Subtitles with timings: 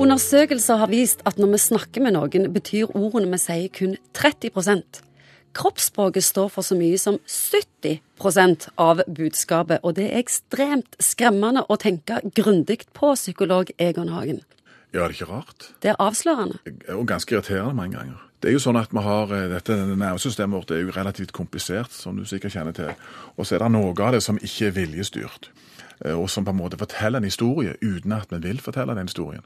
[0.00, 5.02] Undersøkelser har vist at når vi snakker med noen, betyr ordene vi sier kun 30%
[5.52, 11.76] Kroppsspråket står for så mye som 70% av budskapet, og det er ekstremt skremmende å
[11.80, 14.40] tenke grundig på, psykolog Egon Hagen.
[14.92, 15.68] Ja, det er ikke rart.
[15.84, 16.60] Det er avslørende.
[16.96, 18.24] Og ganske irriterende mange ganger.
[18.42, 21.92] Det er jo sånn at vi har, eh, dette Nervesystemet vårt er jo relativt komplisert,
[21.92, 22.94] som du sikkert kjenner til.
[23.36, 25.48] Og så er det noe av det som ikke er viljestyrt,
[26.04, 29.06] eh, og som på en måte forteller en historie uten at vi vil fortelle den
[29.06, 29.42] historien.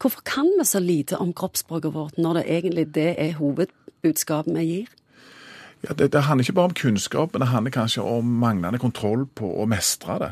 [0.00, 4.64] Hvorfor kan vi så lite om kroppsspråket vårt, når det egentlig det er hovedbudskapet vi
[4.64, 4.94] gir?
[5.88, 9.22] Ja, det, det, handler ikke bare om kunnskap, men det handler kanskje om manglende kontroll
[9.24, 10.28] på å mestre det.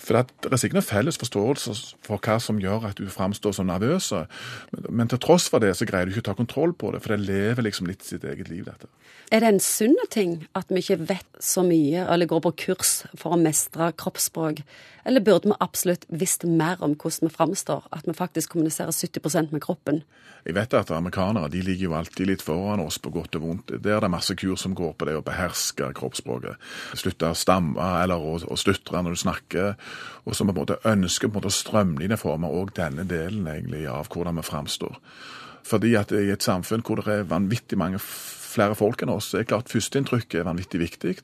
[0.00, 1.74] For det er sikkert en felles forståelse
[2.06, 4.08] for hva som gjør at du framstår så nervøs,
[4.72, 7.02] men, men, til tross for det så greier du ikke å ta kontroll på det,
[7.04, 8.88] for det lever liksom litt sitt eget liv, dette.
[9.34, 13.00] Er det en sunn ting at vi ikke vet så mye, eller går på kurs
[13.18, 14.62] for å mestre kroppsspråk?
[15.06, 19.52] Eller burde vi absolutt visst mer om hvordan vi framstår, at vi faktisk kommuniserer 70%
[19.52, 20.04] med kroppen?
[20.46, 23.72] Jeg vet at amerikanere de ligger jo alltid litt foran oss på godt og vondt.
[23.82, 26.60] Der er det masse kurs som går på det å beherske kroppsspråket.
[26.98, 29.74] Slutte å stamme eller å, å stutre når du snakker.
[30.24, 33.86] Og som på en måte ønsker på en måte å strømlinjeforme òg denne delen egentlig
[33.90, 34.98] av hvordan vi framstår.
[35.66, 37.98] Fordi at i et samfunn hvor det er vanvittig mange
[38.56, 39.30] flere folk enn oss.
[39.32, 41.14] Det er klart Førsteinntrykket er vanvittig viktig.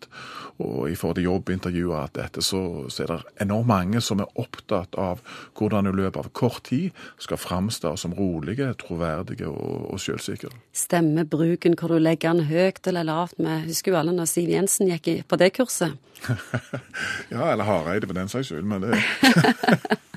[0.62, 2.60] Og i forhold til jobbintervjuer og alt dette, så,
[2.92, 5.22] så, er det enormt mange som er opptatt av
[5.58, 10.52] hvordan du i løpet av kort tid skal framstå som rolige, troverdige og, og selvsikre.
[10.76, 13.40] Stemmebruken, hvor du legger den høyt eller lavt.
[13.40, 15.98] Vi husker jo alle når Siv Jensen gikk på det kurset.
[17.34, 19.00] ja, eller Hareide for den saks skyld, men det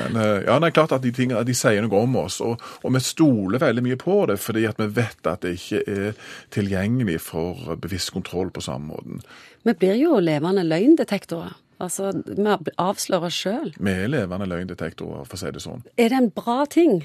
[0.00, 2.60] Men eh, ja, det er klart at de tingene de sier noe om oss, og,
[2.82, 6.28] og, vi stoler veldig mye på det fordi at vi vet at det ikke er
[6.54, 9.24] tilgjengelig for bevisst kontroll på samme måten.
[9.66, 11.56] Vi blir jo levende løgndetektorer.
[11.80, 13.70] Altså, Vi avslører sjøl.
[13.80, 15.84] Vi er levende løgndetektorer, for å si det sånn.
[15.96, 17.00] Er det en bra ting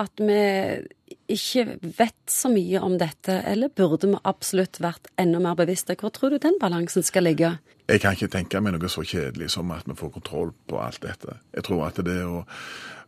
[0.00, 0.38] at vi
[1.32, 5.96] ikke vet så mye om dette, eller burde vi absolutt vært enda mer bevisste?
[5.98, 7.54] Hvor tror du den balansen skal ligge?
[7.88, 11.02] Jeg kan ikke tenke meg noe så kjedelig som at vi får kontroll på alt
[11.02, 11.36] dette.
[11.52, 12.42] Jeg tror at det å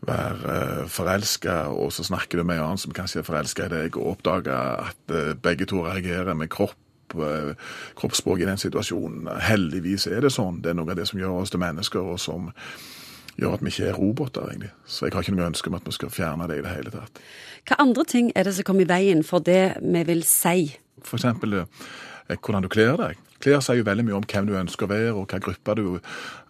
[0.05, 3.73] være eh, forelska, og så snakker du med en annen som kanskje er forelska i
[3.73, 4.57] deg, og oppdage
[4.89, 7.55] at eh, begge to reagerer med kropp eh,
[7.97, 9.31] kroppsspråk i den situasjonen.
[9.47, 10.61] Heldigvis er det sånn.
[10.65, 12.51] Det er noe av det som gjør oss til mennesker, og som
[13.41, 14.71] gjør at vi ikke er roboter, egentlig.
[14.87, 16.95] Så jeg har ikke noe ønske om at vi skal fjerne det i det hele
[16.95, 17.21] tatt.
[17.69, 20.75] Hva andre ting er det som kommer i veien for det vi vil si?
[21.05, 21.65] For eksempel
[22.29, 23.21] hvordan du kler deg.
[23.45, 25.87] Klær sier jo veldig mye om hvem du ønsker å være, og hva gruppe du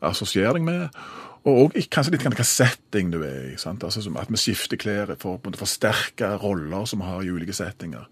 [0.05, 1.01] assosierer deg med.
[1.45, 3.57] Og, kanskje litt hva setting du er i.
[3.59, 8.07] Altså At vi skifter klær for å forsterke roller som vi har i ulike settinger.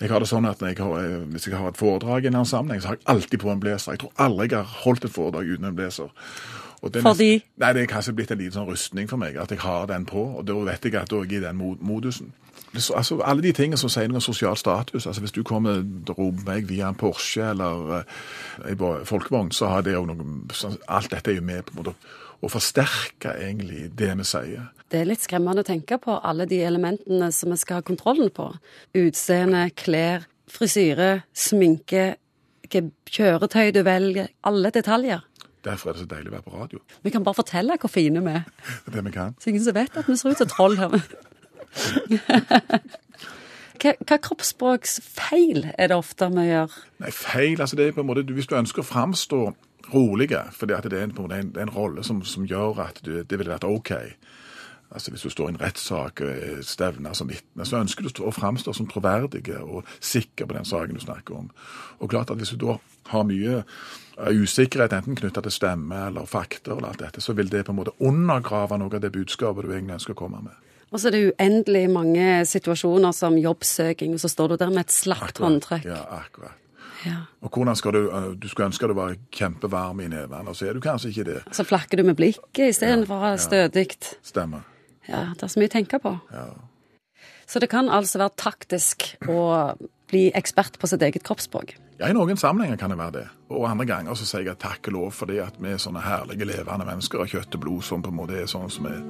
[0.00, 2.34] Jeg har det sånn at jeg har, eh, Hvis jeg har et foredrag i en
[2.34, 3.92] annen sammenheng, så har jeg alltid på en blazer.
[3.92, 6.10] Jeg tror aldri jeg har holdt et foredrag uten en blazer.
[6.92, 7.44] Fordi?
[7.56, 10.06] Nei, Det er kanskje blitt en liten sånn rustning for meg, at jeg har den
[10.06, 10.24] på.
[10.38, 12.32] og Da vet jeg at jeg er i den modusen.
[12.74, 15.06] Altså, alle de tingene som sier noe om sosial status.
[15.06, 19.80] altså Hvis du kommer roper meg via en Porsche eller uh, en folkevogn, så har
[19.82, 20.40] det jo noe
[20.88, 21.94] Alt dette er jo med på en måte
[22.44, 24.68] å forsterke egentlig det vi sier.
[24.92, 28.30] Det er litt skremmende å tenke på alle de elementene som vi skal ha kontrollen
[28.30, 28.50] på.
[28.94, 32.16] Utseende, klær, frisyre, sminke,
[32.66, 34.28] hvilket kjøretøy du velger.
[34.46, 35.24] Alle detaljer.
[35.66, 36.82] Derfor er det så deilig å være på radio.
[37.02, 38.46] Vi kan bare fortelle hvor fine vi er.
[38.86, 39.34] Det er det vi kan.
[39.42, 40.94] Så ingen som vet at vi ser ut som troll her.
[43.82, 46.76] hva, hva kroppsspråksfeil er det ofte vi gjør?
[47.02, 49.42] Nei, Feil altså det er på en måte, Hvis du ønsker å framstå
[49.92, 53.38] rolige, fordi at det er en, en, en rolle som, som, gjør at du, det
[53.38, 53.92] ville vært OK
[54.90, 58.34] Altså Hvis du står i en rettssak og stevner som vitne, så ønsker du å
[58.34, 61.50] framstå som troverdig og sikker på den saken du snakker om.
[62.00, 62.78] Og klart at Hvis du da
[63.10, 63.64] har mye
[64.16, 67.80] usikkerhet, enten knytta til stemme eller fakta, eller alt dette, så vil det på en
[67.80, 70.54] måte undergrave noe av det budskapet du egentlig ønsker å komme med.
[70.94, 74.86] Og så er det uendelig mange situasjoner som jobbsøking, og så står du der med
[74.86, 75.84] et slapt håndtrykk.
[75.90, 76.62] Ja, akkurat.
[77.04, 77.26] Ja.
[77.44, 80.70] Og hvordan skal du eh, Du skulle ønske du var kjempevarm i nevene, og så
[80.70, 81.42] er du kanskje ikke det.
[81.52, 83.42] Så flakker du med blikket istedenfor ja, ja.
[83.42, 83.86] stødig.
[84.24, 84.64] Stemmer.
[85.06, 86.14] Ja, det er så mye å tenke på.
[86.34, 86.48] Ja.
[87.46, 89.40] Så det kan altså være taktisk å
[90.10, 91.76] bli ekspert på sitt eget kroppsspråk?
[91.96, 93.24] Ja, I noen sammenhenger kan det være det.
[93.54, 96.48] Og andre ganger så sier jeg takk og lov fordi at vi er sånne herlige,
[96.48, 99.02] levende mennesker av kjøtt og blod som på en måte er sånn som er